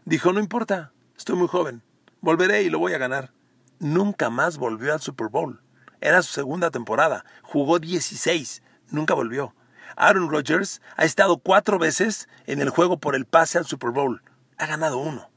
Dijo, 0.06 0.34
no 0.34 0.40
importa, 0.40 0.92
estoy 1.18 1.36
muy 1.36 1.48
joven, 1.48 1.82
volveré 2.24 2.64
y 2.64 2.72
lo 2.72 2.80
voy 2.80 2.94
a 2.94 2.98
ganar. 2.98 3.32
Nunca 3.78 4.32
más 4.32 4.58
volvió 4.58 4.94
al 4.94 5.02
Super 5.02 5.28
Bowl. 5.28 5.62
Era 6.02 6.24
su 6.24 6.34
segunda 6.34 6.72
temporada, 6.72 7.24
jugó 7.44 7.78
16, 7.78 8.64
nunca 8.90 9.14
volvió. 9.14 9.54
Aaron 9.96 10.32
Rodgers 10.32 10.82
ha 10.96 11.06
estado 11.06 11.38
cuatro 11.38 11.78
veces 11.78 12.28
en 12.48 12.62
el 12.62 12.70
juego 12.70 12.98
por 13.00 13.16
el 13.16 13.26
pase 13.26 13.60
al 13.60 13.66
Super 13.66 13.92
Bowl. 13.92 14.24
Ha 14.58 14.66
ganado 14.66 14.98
uno. 14.98 15.30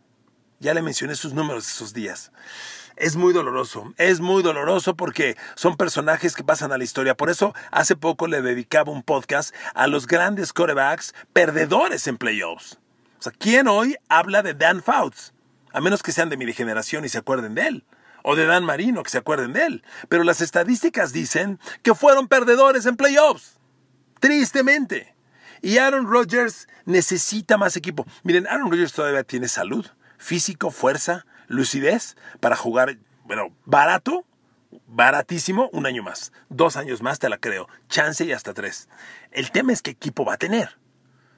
Ya 0.61 0.73
le 0.73 0.81
mencioné 0.81 1.14
sus 1.14 1.35
números 1.35 1.69
esos 1.69 1.93
días 1.93 2.33
es 2.97 3.16
muy 3.16 3.33
doloroso. 3.33 3.93
Es 3.99 4.21
muy 4.21 4.43
doloroso 4.43 4.97
porque 4.97 5.37
son 5.55 5.76
personajes 5.76 6.35
que 6.35 6.45
pasan 6.45 6.73
a 6.73 6.78
la 6.78 6.85
historia. 6.85 7.16
Por 7.16 7.31
eso 7.31 7.55
hace 7.71 7.95
poco 7.95 8.26
le 8.26 8.43
dedicaba 8.43 8.93
un 8.93 9.02
podcast 9.02 9.55
a 9.75 9.87
los 9.87 10.07
grandes 10.07 10.52
corebacks 10.52 11.14
perdedores 11.33 12.07
en 12.07 12.16
playoffs. 12.16 12.78
O 13.19 13.23
sea, 13.23 13.33
¿quién 13.38 13.69
hoy 13.69 13.97
habla 14.09 14.43
de 14.43 14.55
Dan 14.55 14.83
Fouts? 14.83 15.33
A 15.76 15.80
menos 15.83 16.02
que 16.02 16.11
sean 16.11 16.30
de 16.30 16.38
mi 16.38 16.50
generación 16.54 17.04
y 17.04 17.11
se 17.11 17.18
acuerden 17.18 17.54
de 17.54 17.66
él. 17.66 17.85
O 18.23 18.35
de 18.35 18.47
Dan 18.47 18.64
Marino, 18.64 19.02
que 19.02 19.11
se 19.11 19.18
acuerden 19.18 19.52
de 19.52 19.66
él. 19.66 19.85
Pero 20.09 20.25
las 20.25 20.40
estadísticas 20.40 21.12
dicen 21.12 21.61
que 21.83 21.95
fueron 21.95 22.28
perdedores 22.28 22.87
en 22.87 22.97
playoffs. 22.97 23.59
Tristemente. 24.18 25.14
Y 25.61 25.76
Aaron 25.76 26.11
Rodgers 26.11 26.66
necesita 26.87 27.59
más 27.59 27.76
equipo. 27.76 28.06
Miren, 28.23 28.47
Aaron 28.47 28.71
Rodgers 28.71 28.95
todavía 28.95 29.23
tiene 29.23 29.49
salud, 29.49 29.87
físico, 30.16 30.71
fuerza, 30.71 31.26
lucidez 31.47 32.16
para 32.40 32.56
jugar, 32.56 32.97
bueno, 33.25 33.54
barato, 33.66 34.25
baratísimo, 34.87 35.68
un 35.75 35.85
año 35.85 36.02
más. 36.02 36.33
Dos 36.49 36.78
años 36.78 37.02
más 37.02 37.18
te 37.18 37.28
la 37.28 37.37
creo. 37.37 37.68
Chance 37.90 38.25
y 38.25 38.33
hasta 38.33 38.54
tres. 38.54 38.88
El 39.30 39.50
tema 39.50 39.75
es 39.75 39.83
qué 39.83 39.90
equipo 39.90 40.25
va 40.25 40.35
a 40.35 40.38
tener. 40.38 40.78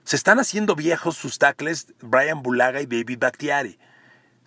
Se 0.05 0.15
están 0.15 0.39
haciendo 0.39 0.77
viejos 0.77 1.17
sus 1.17 1.39
tackles 1.39 1.93
Brian 2.01 2.41
Bulaga 2.45 2.81
y 2.81 2.87
David 2.87 3.19
Bakhtiari. 3.19 3.81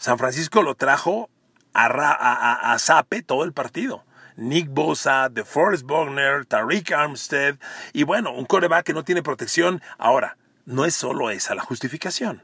San 0.02 0.18
Francisco 0.18 0.64
lo 0.64 0.74
trajo 0.74 1.30
a, 1.76 2.76
Zape 2.80 3.22
todo 3.22 3.44
el 3.44 3.54
partido. 3.54 4.04
Nick 4.36 4.68
Bosa, 4.68 5.30
DeForest 5.30 5.84
Bogner, 5.84 6.44
Tariq 6.48 6.92
Armstead 6.92 7.58
y 7.94 8.02
bueno, 8.02 8.34
un 8.34 8.46
coreback 8.46 8.84
que 8.84 8.94
no 8.96 9.04
tiene 9.04 9.22
protección. 9.22 9.80
Ahora, 10.00 10.38
no 10.66 10.86
es 10.86 10.96
solo 10.96 11.30
esa 11.30 11.54
la 11.54 11.62
justificación. 11.62 12.42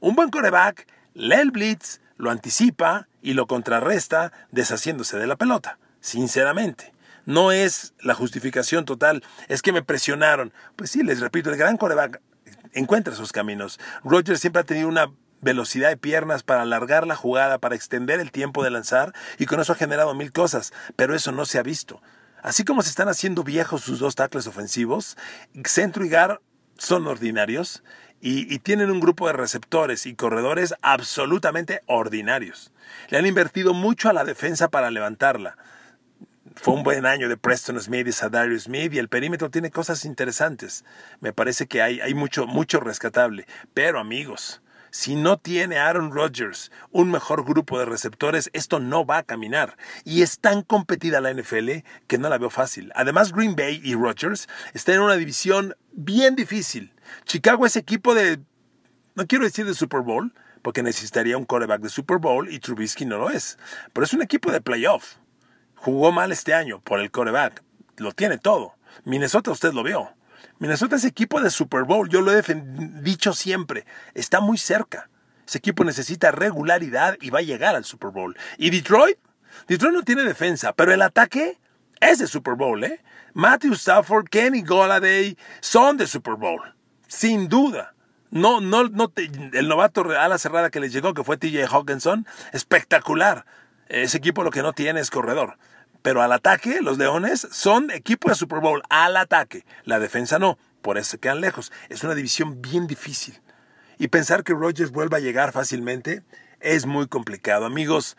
Un 0.00 0.14
buen 0.14 0.28
coreback 0.28 0.86
lee 1.14 1.36
el 1.36 1.52
blitz, 1.52 2.02
lo 2.18 2.30
anticipa 2.30 3.08
y 3.22 3.32
lo 3.32 3.46
contrarresta 3.46 4.30
deshaciéndose 4.50 5.16
de 5.16 5.26
la 5.26 5.36
pelota, 5.36 5.78
sinceramente. 6.00 6.92
No 7.24 7.50
es 7.50 7.94
la 8.00 8.12
justificación 8.12 8.84
total, 8.84 9.24
es 9.48 9.62
que 9.62 9.72
me 9.72 9.82
presionaron. 9.82 10.52
Pues 10.76 10.90
sí, 10.90 11.02
les 11.02 11.20
repito, 11.20 11.48
el 11.48 11.56
gran 11.56 11.78
coreback 11.78 12.20
encuentra 12.74 13.14
sus 13.14 13.32
caminos. 13.32 13.80
Rogers 14.04 14.40
siempre 14.40 14.60
ha 14.60 14.64
tenido 14.64 14.88
una 14.88 15.10
velocidad 15.40 15.88
de 15.88 15.96
piernas 15.96 16.42
para 16.42 16.62
alargar 16.62 17.06
la 17.06 17.16
jugada, 17.16 17.58
para 17.58 17.74
extender 17.74 18.20
el 18.20 18.30
tiempo 18.30 18.62
de 18.62 18.70
lanzar 18.70 19.12
y 19.38 19.46
con 19.46 19.60
eso 19.60 19.72
ha 19.72 19.76
generado 19.76 20.14
mil 20.14 20.32
cosas, 20.32 20.72
pero 20.96 21.14
eso 21.14 21.32
no 21.32 21.44
se 21.44 21.58
ha 21.58 21.62
visto. 21.62 22.02
Así 22.42 22.64
como 22.64 22.82
se 22.82 22.90
están 22.90 23.08
haciendo 23.08 23.44
viejos 23.44 23.82
sus 23.82 23.98
dos 23.98 24.14
tackles 24.14 24.46
ofensivos, 24.46 25.16
Centro 25.64 26.04
y 26.04 26.08
Gar 26.08 26.40
son 26.78 27.06
ordinarios 27.06 27.82
y, 28.22 28.58
tienen 28.58 28.90
un 28.90 29.00
grupo 29.00 29.26
de 29.26 29.32
receptores 29.32 30.04
y 30.06 30.14
corredores 30.14 30.74
absolutamente 30.82 31.80
ordinarios. 31.86 32.70
Le 33.08 33.18
han 33.18 33.26
invertido 33.26 33.72
mucho 33.72 34.10
a 34.10 34.12
la 34.12 34.24
defensa 34.24 34.68
para 34.68 34.90
levantarla. 34.90 35.56
Fue 36.56 36.74
un 36.74 36.82
buen 36.82 37.06
año 37.06 37.28
de 37.28 37.38
Preston 37.38 37.80
Smith 37.80 38.06
y 38.08 38.12
Sadarius 38.12 38.64
Smith 38.64 38.92
y 38.92 38.98
el 38.98 39.08
perímetro 39.08 39.50
tiene 39.50 39.70
cosas 39.70 40.04
interesantes. 40.04 40.84
Me 41.20 41.32
parece 41.32 41.66
que 41.66 41.80
hay, 41.80 42.00
hay 42.00 42.12
mucho, 42.12 42.46
mucho 42.46 42.80
rescatable. 42.80 43.46
Pero 43.72 43.98
amigos, 43.98 44.60
si 44.90 45.16
no 45.16 45.38
tiene 45.38 45.78
Aaron 45.78 46.12
Rodgers 46.12 46.70
un 46.90 47.10
mejor 47.10 47.44
grupo 47.44 47.78
de 47.78 47.84
receptores, 47.84 48.50
esto 48.52 48.80
no 48.80 49.04
va 49.04 49.18
a 49.18 49.22
caminar. 49.22 49.76
Y 50.04 50.22
es 50.22 50.38
tan 50.38 50.62
competida 50.62 51.20
la 51.20 51.32
NFL 51.32 51.70
que 52.06 52.18
no 52.18 52.28
la 52.28 52.38
veo 52.38 52.50
fácil. 52.50 52.92
Además, 52.94 53.32
Green 53.32 53.56
Bay 53.56 53.80
y 53.84 53.94
Rodgers 53.94 54.48
están 54.74 54.96
en 54.96 55.02
una 55.02 55.16
división 55.16 55.74
bien 55.92 56.36
difícil. 56.36 56.92
Chicago 57.24 57.66
es 57.66 57.76
equipo 57.76 58.14
de, 58.14 58.40
no 59.14 59.26
quiero 59.26 59.44
decir 59.44 59.66
de 59.66 59.74
Super 59.74 60.00
Bowl, 60.00 60.32
porque 60.62 60.82
necesitaría 60.82 61.38
un 61.38 61.44
quarterback 61.44 61.80
de 61.80 61.88
Super 61.88 62.18
Bowl 62.18 62.52
y 62.52 62.58
Trubisky 62.58 63.04
no 63.04 63.18
lo 63.18 63.30
es. 63.30 63.58
Pero 63.92 64.04
es 64.04 64.12
un 64.12 64.22
equipo 64.22 64.52
de 64.52 64.60
playoff. 64.60 65.16
Jugó 65.74 66.12
mal 66.12 66.32
este 66.32 66.52
año 66.52 66.80
por 66.80 67.00
el 67.00 67.10
quarterback. 67.10 67.62
Lo 67.96 68.12
tiene 68.12 68.38
todo. 68.38 68.74
Minnesota 69.04 69.50
usted 69.50 69.72
lo 69.72 69.82
vio. 69.82 70.10
Minnesota 70.58 70.96
es 70.96 71.04
equipo 71.04 71.40
de 71.40 71.50
Super 71.50 71.84
Bowl, 71.84 72.08
yo 72.08 72.20
lo 72.20 72.32
he 72.32 72.42
dicho 73.02 73.32
siempre, 73.32 73.86
está 74.14 74.40
muy 74.40 74.58
cerca. 74.58 75.08
Ese 75.46 75.58
equipo 75.58 75.84
necesita 75.84 76.30
regularidad 76.30 77.16
y 77.20 77.30
va 77.30 77.40
a 77.40 77.42
llegar 77.42 77.74
al 77.74 77.84
Super 77.84 78.10
Bowl. 78.10 78.36
¿Y 78.56 78.70
Detroit? 78.70 79.18
Detroit 79.66 79.94
no 79.94 80.02
tiene 80.02 80.22
defensa, 80.22 80.72
pero 80.72 80.92
el 80.92 81.02
ataque 81.02 81.58
es 82.00 82.18
de 82.18 82.26
Super 82.26 82.54
Bowl, 82.54 82.82
¿eh? 82.84 83.02
Matthew 83.34 83.74
Stafford, 83.74 84.26
Kenny 84.28 84.62
Golladay 84.62 85.36
son 85.60 85.96
de 85.96 86.06
Super 86.06 86.34
Bowl, 86.34 86.60
sin 87.06 87.48
duda. 87.48 87.94
No, 88.30 88.60
no, 88.60 88.84
no 88.84 89.12
el 89.16 89.68
novato 89.68 90.02
a 90.16 90.28
la 90.28 90.38
cerrada 90.38 90.70
que 90.70 90.80
les 90.80 90.92
llegó, 90.92 91.14
que 91.14 91.24
fue 91.24 91.36
TJ 91.36 91.66
Hawkinson, 91.68 92.26
espectacular. 92.52 93.44
Ese 93.88 94.18
equipo 94.18 94.44
lo 94.44 94.52
que 94.52 94.62
no 94.62 94.72
tiene 94.72 95.00
es 95.00 95.10
corredor. 95.10 95.58
Pero 96.02 96.22
al 96.22 96.32
ataque, 96.32 96.80
los 96.80 96.98
Leones 96.98 97.46
son 97.50 97.90
equipo 97.90 98.28
de 98.28 98.34
Super 98.34 98.60
Bowl. 98.60 98.82
Al 98.88 99.16
ataque. 99.16 99.64
La 99.84 99.98
defensa 99.98 100.38
no. 100.38 100.58
Por 100.82 100.98
eso 100.98 101.12
se 101.12 101.18
quedan 101.18 101.40
lejos. 101.40 101.72
Es 101.88 102.04
una 102.04 102.14
división 102.14 102.62
bien 102.62 102.86
difícil. 102.86 103.40
Y 103.98 104.08
pensar 104.08 104.44
que 104.44 104.54
Rogers 104.54 104.92
vuelva 104.92 105.18
a 105.18 105.20
llegar 105.20 105.52
fácilmente 105.52 106.22
es 106.60 106.86
muy 106.86 107.06
complicado. 107.06 107.66
Amigos, 107.66 108.16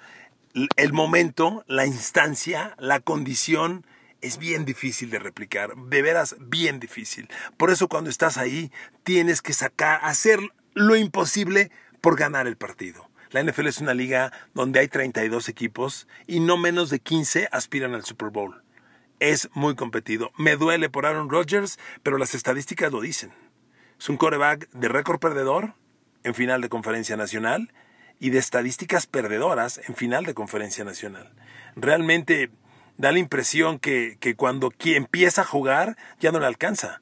el 0.76 0.94
momento, 0.94 1.64
la 1.68 1.86
instancia, 1.86 2.76
la 2.78 3.00
condición 3.00 3.86
es 4.22 4.38
bien 4.38 4.66
difícil 4.66 5.10
de 5.10 5.20
replicar. 5.20 5.76
De 5.76 6.02
veras, 6.02 6.36
bien 6.40 6.80
difícil. 6.80 7.30
Por 7.58 7.72
eso 7.72 7.88
cuando 7.88 8.10
estás 8.10 8.38
ahí, 8.38 8.72
tienes 9.04 9.42
que 9.42 9.54
sacar, 9.54 10.00
hacer 10.04 10.40
lo 10.74 10.96
imposible 10.96 11.72
por 12.00 12.18
ganar 12.18 12.48
el 12.48 12.58
partido. 12.58 13.11
La 13.32 13.42
NFL 13.42 13.68
es 13.68 13.80
una 13.80 13.94
liga 13.94 14.34
donde 14.54 14.82
hay 14.82 14.90
32 14.90 15.48
equipos 15.48 16.06
y 16.28 16.42
no 16.42 16.58
menos 16.58 16.90
de 16.90 17.00
15 17.00 17.48
aspiran 17.52 17.94
al 17.94 18.04
Super 18.04 18.30
Bowl. 18.30 18.62
Es 19.22 19.50
muy 19.54 19.76
competido. 19.76 20.32
Me 20.38 20.58
duele 20.58 20.90
por 20.90 21.06
Aaron 21.06 21.30
Rodgers, 21.30 21.80
pero 22.04 22.18
las 22.18 22.36
estadísticas 22.36 22.92
lo 22.92 23.00
dicen. 23.00 23.32
Es 23.98 24.10
un 24.10 24.18
coreback 24.18 24.70
de 24.72 24.90
récord 24.90 25.20
perdedor 25.20 25.76
en 26.24 26.36
final 26.36 26.60
de 26.60 26.68
conferencia 26.68 27.16
nacional 27.16 27.72
y 28.20 28.32
de 28.32 28.40
estadísticas 28.40 29.08
perdedoras 29.08 29.80
en 29.88 29.96
final 29.96 30.26
de 30.26 30.34
conferencia 30.34 30.84
nacional. 30.84 31.32
Realmente 31.78 32.52
da 32.98 33.14
la 33.14 33.20
impresión 33.20 33.80
que, 33.80 34.18
que 34.20 34.36
cuando 34.36 34.74
empieza 34.84 35.44
a 35.44 35.46
jugar 35.46 35.96
ya 36.20 36.34
no 36.34 36.40
le 36.40 36.48
alcanza. 36.48 37.02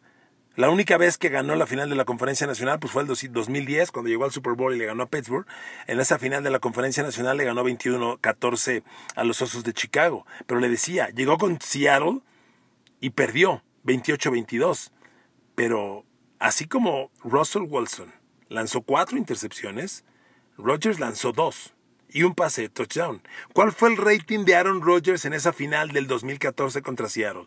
La 0.56 0.70
única 0.70 0.98
vez 0.98 1.18
que 1.18 1.30
ganó 1.30 1.56
la 1.56 1.68
final 1.68 1.90
de 1.90 1.96
la 1.96 2.06
Conferencia 2.06 2.46
Nacional 2.46 2.80
pues 2.80 2.92
fue 2.92 3.04
el 3.04 3.08
2010, 3.08 3.92
cuando 3.92 4.10
llegó 4.10 4.26
al 4.26 4.32
Super 4.32 4.54
Bowl 4.54 4.76
y 4.76 4.78
le 4.78 4.86
ganó 4.86 5.04
a 5.04 5.10
Pittsburgh. 5.10 5.46
En 5.88 6.00
esa 6.00 6.20
final 6.20 6.44
de 6.44 6.50
la 6.50 6.60
Conferencia 6.60 7.04
Nacional 7.04 7.38
le 7.38 7.46
ganó 7.46 7.64
21-14 7.64 8.84
a 9.16 9.24
los 9.24 9.42
Osos 9.42 9.64
de 9.64 9.74
Chicago. 9.74 10.26
Pero 10.48 10.60
le 10.60 10.68
decía, 10.68 11.10
llegó 11.10 11.38
con 11.38 11.62
Seattle 11.62 12.20
y 13.00 13.12
perdió 13.12 13.64
28-22. 13.86 14.92
Pero 15.56 16.04
así 16.40 16.68
como 16.68 17.12
Russell 17.24 17.64
Wilson 17.68 18.14
lanzó 18.50 18.82
cuatro 18.82 19.18
intercepciones, 19.18 20.04
Rodgers 20.58 21.00
lanzó 21.00 21.32
dos 21.32 21.74
y 22.10 22.24
un 22.24 22.34
pase 22.36 22.64
de 22.64 22.70
touchdown. 22.70 23.22
¿Cuál 23.54 23.72
fue 23.72 23.90
el 23.90 23.98
rating 23.98 24.44
de 24.44 24.56
Aaron 24.56 24.82
Rodgers 24.82 25.26
en 25.26 25.34
esa 25.34 25.54
final 25.54 25.92
del 25.92 26.08
2014 26.08 26.82
contra 26.82 27.08
Seattle? 27.08 27.46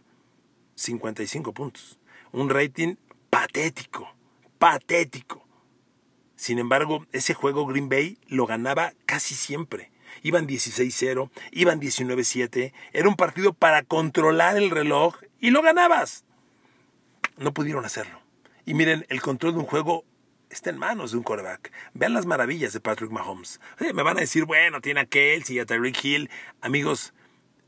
55 0.76 1.52
puntos. 1.52 1.98
Un 2.32 2.48
rating 2.48 2.96
patético, 3.30 4.14
patético. 4.58 5.46
Sin 6.34 6.58
embargo, 6.58 7.06
ese 7.12 7.34
juego 7.34 7.66
Green 7.66 7.88
Bay 7.88 8.18
lo 8.26 8.46
ganaba 8.46 8.94
casi 9.06 9.34
siempre. 9.34 9.92
Iban 10.22 10.46
16-0, 10.46 11.30
iban 11.50 11.80
19-7. 11.80 12.72
Era 12.92 13.08
un 13.08 13.16
partido 13.16 13.52
para 13.52 13.82
controlar 13.82 14.56
el 14.56 14.70
reloj 14.70 15.16
y 15.40 15.50
lo 15.50 15.62
ganabas. 15.62 16.24
No 17.36 17.52
pudieron 17.52 17.84
hacerlo. 17.84 18.20
Y 18.64 18.74
miren, 18.74 19.06
el 19.08 19.20
control 19.20 19.52
de 19.52 19.60
un 19.60 19.66
juego 19.66 20.04
está 20.50 20.70
en 20.70 20.78
manos 20.78 21.12
de 21.12 21.18
un 21.18 21.22
quarterback. 21.22 21.70
Vean 21.94 22.14
las 22.14 22.26
maravillas 22.26 22.72
de 22.72 22.80
Patrick 22.80 23.10
Mahomes. 23.10 23.60
me 23.78 24.02
van 24.02 24.16
a 24.16 24.20
decir, 24.20 24.44
bueno, 24.44 24.80
tiene 24.80 25.00
a 25.00 25.06
Kelsey 25.06 25.56
y 25.56 25.60
a 25.60 25.66
Tyreek 25.66 26.04
Hill. 26.04 26.30
Amigos, 26.60 27.14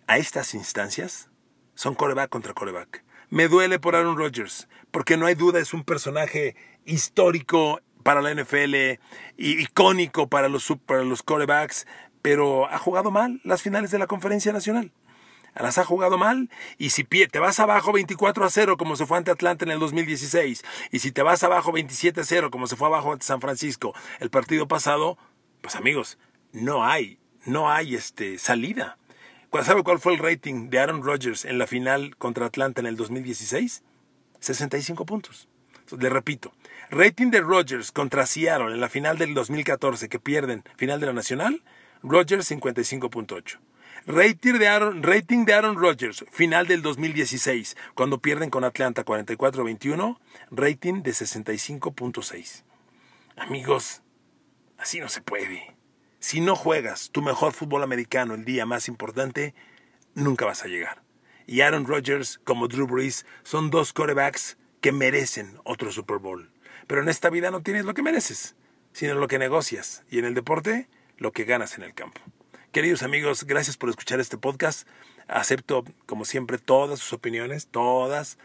a 0.06 0.18
estas 0.18 0.54
instancias 0.54 1.30
son 1.74 1.94
quarterback 1.94 2.30
contra 2.30 2.54
quarterback. 2.54 3.03
Me 3.34 3.48
duele 3.48 3.80
por 3.80 3.96
Aaron 3.96 4.16
Rodgers, 4.16 4.68
porque 4.92 5.16
no 5.16 5.26
hay 5.26 5.34
duda 5.34 5.58
es 5.58 5.74
un 5.74 5.82
personaje 5.82 6.54
histórico 6.84 7.80
para 8.04 8.22
la 8.22 8.32
NFL, 8.32 9.00
icónico 9.36 10.28
para 10.28 10.48
los, 10.48 10.72
para 10.86 11.02
los 11.02 11.24
quarterbacks, 11.24 11.84
pero 12.22 12.70
ha 12.70 12.78
jugado 12.78 13.10
mal 13.10 13.40
las 13.42 13.60
finales 13.60 13.90
de 13.90 13.98
la 13.98 14.06
conferencia 14.06 14.52
nacional 14.52 14.92
las 15.56 15.78
ha 15.78 15.84
jugado 15.84 16.16
mal 16.16 16.48
y 16.78 16.90
si 16.90 17.02
te 17.04 17.38
vas 17.40 17.58
abajo 17.58 17.92
24 17.92 18.44
a 18.44 18.50
0 18.50 18.76
como 18.76 18.94
se 18.94 19.06
fue 19.06 19.18
ante 19.18 19.30
Atlanta 19.32 19.64
en 19.64 19.70
el 19.72 19.78
2016 19.78 20.64
y 20.90 20.98
si 21.00 21.12
te 21.12 21.22
vas 21.22 21.42
abajo 21.42 21.70
27 21.70 22.20
a 22.20 22.24
0 22.24 22.50
como 22.50 22.66
se 22.68 22.74
fue 22.76 22.86
abajo 22.86 23.12
ante 23.12 23.24
San 23.24 23.40
Francisco 23.40 23.94
el 24.18 24.30
partido 24.30 24.66
pasado, 24.66 25.16
pues 25.60 25.76
amigos, 25.76 26.18
no 26.52 26.84
hay, 26.84 27.18
no 27.46 27.70
hay 27.70 27.94
este 27.94 28.38
salida. 28.38 28.98
¿Sabe 29.62 29.84
cuál 29.84 30.00
fue 30.00 30.14
el 30.14 30.18
rating 30.18 30.68
de 30.68 30.80
Aaron 30.80 31.02
Rodgers 31.02 31.44
en 31.44 31.58
la 31.58 31.66
final 31.66 32.16
contra 32.16 32.46
Atlanta 32.46 32.80
en 32.80 32.86
el 32.86 32.96
2016? 32.96 33.82
65 34.40 35.06
puntos. 35.06 35.48
le 35.98 36.08
repito, 36.08 36.52
rating 36.90 37.30
de 37.30 37.40
Rodgers 37.40 37.92
contra 37.92 38.26
Seattle 38.26 38.72
en 38.72 38.80
la 38.80 38.88
final 38.88 39.16
del 39.16 39.32
2014 39.32 40.08
que 40.08 40.18
pierden, 40.18 40.64
final 40.76 40.98
de 40.98 41.06
la 41.06 41.12
Nacional, 41.12 41.62
Rodgers 42.02 42.50
55.8. 42.50 43.58
Rating 44.06 44.54
de, 44.54 44.68
Aaron, 44.68 45.02
rating 45.02 45.46
de 45.46 45.54
Aaron 45.54 45.76
Rodgers, 45.76 46.24
final 46.30 46.66
del 46.66 46.82
2016, 46.82 47.76
cuando 47.94 48.18
pierden 48.18 48.50
con 48.50 48.64
Atlanta 48.64 49.04
44-21, 49.04 50.18
rating 50.50 51.02
de 51.02 51.12
65.6. 51.12 52.64
Amigos, 53.36 54.02
así 54.76 55.00
no 55.00 55.08
se 55.08 55.22
puede. 55.22 55.73
Si 56.24 56.40
no 56.40 56.56
juegas 56.56 57.10
tu 57.10 57.20
mejor 57.20 57.52
fútbol 57.52 57.82
americano 57.82 58.32
el 58.32 58.46
día 58.46 58.64
más 58.64 58.88
importante, 58.88 59.54
nunca 60.14 60.46
vas 60.46 60.64
a 60.64 60.68
llegar. 60.68 61.02
Y 61.46 61.60
Aaron 61.60 61.86
Rodgers, 61.86 62.40
como 62.44 62.66
Drew 62.66 62.86
Brees, 62.86 63.26
son 63.42 63.68
dos 63.68 63.92
quarterbacks 63.92 64.56
que 64.80 64.90
merecen 64.90 65.58
otro 65.64 65.92
Super 65.92 66.16
Bowl. 66.16 66.50
Pero 66.86 67.02
en 67.02 67.10
esta 67.10 67.28
vida 67.28 67.50
no 67.50 67.62
tienes 67.62 67.84
lo 67.84 67.92
que 67.92 68.00
mereces, 68.00 68.56
sino 68.94 69.16
lo 69.16 69.28
que 69.28 69.38
negocias. 69.38 70.02
Y 70.08 70.18
en 70.18 70.24
el 70.24 70.32
deporte, 70.32 70.88
lo 71.18 71.32
que 71.32 71.44
ganas 71.44 71.76
en 71.76 71.84
el 71.84 71.92
campo. 71.92 72.22
Queridos 72.72 73.02
amigos, 73.02 73.44
gracias 73.44 73.76
por 73.76 73.90
escuchar 73.90 74.18
este 74.18 74.38
podcast. 74.38 74.88
Acepto, 75.28 75.84
como 76.06 76.24
siempre, 76.24 76.56
todas 76.56 77.00
sus 77.00 77.12
opiniones, 77.12 77.66
todas. 77.66 78.38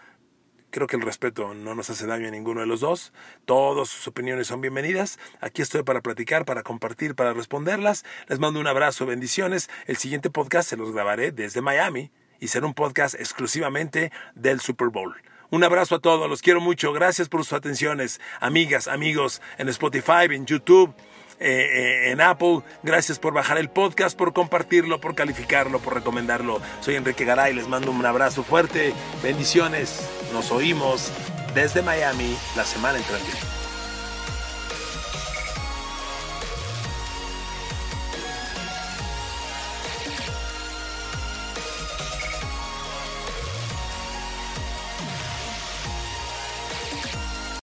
Creo 0.72 0.86
que 0.86 0.98
el 0.98 1.02
respeto 1.02 1.56
no 1.56 1.74
nos 1.74 1.90
hace 1.90 2.06
daño 2.06 2.28
a 2.28 2.32
ninguno 2.32 2.62
de 2.62 2.68
los 2.68 2.82
dos. 2.82 3.12
Todas 3.46 3.90
sus 3.90 4.08
opiniones 4.08 4.46
son 4.48 4.62
bienvenidas. 4.62 5.18
Aquí 5.42 5.64
estoy 5.64 5.82
para 5.82 6.02
platicar, 6.02 6.46
para 6.46 6.62
compartir, 6.62 7.16
para 7.16 7.34
responderlas. 7.34 8.06
Les 8.28 8.38
mando 8.38 8.60
un 8.60 8.68
abrazo, 8.68 9.08
bendiciones. 9.08 9.68
El 9.88 9.98
siguiente 9.98 10.30
podcast 10.30 10.70
se 10.70 10.78
los 10.78 10.92
grabaré 10.92 11.32
desde 11.32 11.62
Miami 11.62 12.12
y 12.40 12.50
será 12.50 12.68
un 12.68 12.76
podcast 12.76 13.16
exclusivamente 13.16 14.12
del 14.36 14.60
Super 14.60 14.90
Bowl. 14.90 15.16
Un 15.50 15.64
abrazo 15.64 15.96
a 15.96 16.00
todos, 16.00 16.30
los 16.30 16.44
quiero 16.44 16.62
mucho. 16.62 16.94
Gracias 16.94 17.30
por 17.30 17.44
sus 17.44 17.54
atenciones. 17.54 18.22
Amigas, 18.40 18.88
amigos, 18.88 19.42
en 19.58 19.70
Spotify, 19.70 20.28
en 20.30 20.46
YouTube 20.46 20.94
eh, 21.40 22.12
en 22.12 22.22
Apple. 22.22 22.62
Gracias 22.84 23.20
por 23.20 23.34
bajar 23.34 23.58
el 23.58 23.70
podcast, 23.70 24.18
por 24.18 24.34
compartirlo, 24.34 25.00
por 25.00 25.16
calificarlo, 25.16 25.80
por 25.80 25.94
recomendarlo. 25.94 26.62
Soy 26.82 26.96
Enrique 26.96 27.26
Garay, 27.26 27.54
les 27.54 27.68
mando 27.68 27.92
un 27.92 28.06
abrazo 28.06 28.44
fuerte. 28.44 28.94
Bendiciones. 29.24 30.10
Nos 30.34 30.52
oímos 30.52 31.12
desde 31.54 31.82
Miami 31.82 32.38
la 32.56 32.66
semana 32.66 32.98
entrante. 32.98 33.59